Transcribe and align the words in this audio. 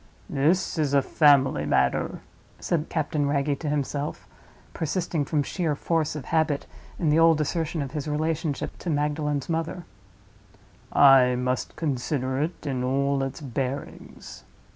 "This 0.31 0.79
is 0.79 0.95
a 0.95 1.03
family 1.03 1.63
matter," 1.63 2.21
said 2.59 2.89
Captain 2.89 3.27
Wragge 3.27 3.59
to 3.59 3.69
himself, 3.69 4.25
persisting, 4.73 5.25
from 5.25 5.43
sheer 5.43 5.75
force 5.75 6.15
of 6.15 6.25
habit, 6.25 6.65
in 6.97 7.11
the 7.11 7.19
old 7.19 7.39
assertion 7.39 7.83
of 7.83 7.91
his 7.91 8.07
relationship 8.07 8.79
to 8.79 8.89
Magdalen's 8.89 9.47
mother; 9.47 9.85
"I 10.91 11.35
must 11.35 11.75
consider 11.75 12.41
it 12.41 12.65
in 12.65 12.83
all 12.83 13.21
its 13.21 13.41
bearings." 13.41 14.43